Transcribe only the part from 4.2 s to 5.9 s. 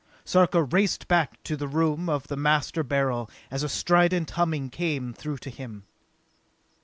humming came through to him.